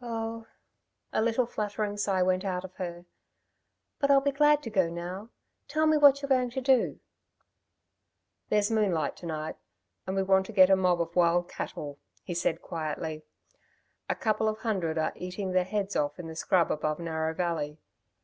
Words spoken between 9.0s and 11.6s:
to night, and we want to get a mob of wild